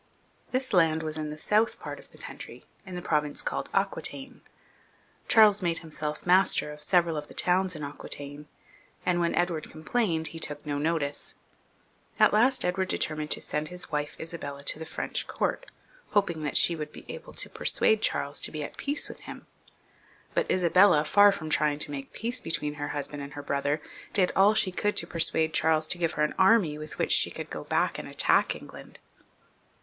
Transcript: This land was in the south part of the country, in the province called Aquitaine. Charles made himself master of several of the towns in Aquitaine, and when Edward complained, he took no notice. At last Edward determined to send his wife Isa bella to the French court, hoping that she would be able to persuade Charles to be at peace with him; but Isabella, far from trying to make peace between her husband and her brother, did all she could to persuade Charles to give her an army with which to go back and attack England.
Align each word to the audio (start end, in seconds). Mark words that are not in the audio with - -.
This 0.49 0.73
land 0.73 1.03
was 1.03 1.15
in 1.19 1.29
the 1.29 1.37
south 1.37 1.79
part 1.79 1.99
of 1.99 2.09
the 2.09 2.17
country, 2.17 2.65
in 2.87 2.95
the 2.95 3.03
province 3.03 3.43
called 3.43 3.69
Aquitaine. 3.71 4.41
Charles 5.27 5.61
made 5.61 5.77
himself 5.85 6.25
master 6.25 6.71
of 6.71 6.81
several 6.81 7.17
of 7.17 7.27
the 7.27 7.35
towns 7.35 7.75
in 7.75 7.83
Aquitaine, 7.83 8.47
and 9.05 9.19
when 9.19 9.35
Edward 9.35 9.69
complained, 9.69 10.29
he 10.29 10.39
took 10.39 10.65
no 10.65 10.79
notice. 10.79 11.35
At 12.19 12.33
last 12.33 12.65
Edward 12.65 12.87
determined 12.87 13.29
to 13.29 13.41
send 13.41 13.67
his 13.67 13.91
wife 13.91 14.15
Isa 14.19 14.39
bella 14.39 14.63
to 14.63 14.79
the 14.79 14.87
French 14.87 15.27
court, 15.27 15.69
hoping 16.13 16.41
that 16.41 16.57
she 16.57 16.75
would 16.75 16.91
be 16.91 17.05
able 17.07 17.33
to 17.33 17.47
persuade 17.47 18.01
Charles 18.01 18.41
to 18.41 18.49
be 18.51 18.63
at 18.63 18.77
peace 18.77 19.07
with 19.07 19.19
him; 19.29 19.45
but 20.33 20.49
Isabella, 20.49 21.05
far 21.05 21.31
from 21.31 21.51
trying 21.51 21.77
to 21.77 21.91
make 21.91 22.11
peace 22.11 22.39
between 22.39 22.73
her 22.73 22.87
husband 22.87 23.21
and 23.21 23.33
her 23.33 23.43
brother, 23.43 23.79
did 24.13 24.31
all 24.35 24.55
she 24.55 24.71
could 24.71 24.97
to 24.97 25.05
persuade 25.05 25.53
Charles 25.53 25.85
to 25.85 25.99
give 25.99 26.13
her 26.13 26.23
an 26.23 26.33
army 26.39 26.75
with 26.79 26.97
which 26.97 27.23
to 27.25 27.43
go 27.43 27.65
back 27.65 27.99
and 27.99 28.07
attack 28.07 28.55
England. 28.55 28.97